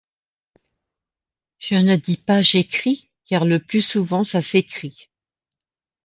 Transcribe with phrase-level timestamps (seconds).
[1.59, 5.11] Je ne dis pas «j’écris», car le plus souvent ça s’écrit.